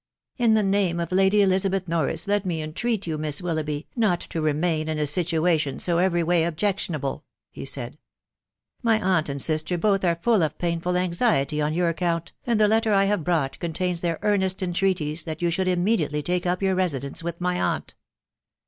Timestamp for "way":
6.23-6.43